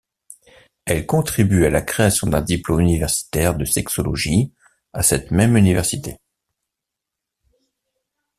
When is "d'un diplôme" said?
2.27-2.79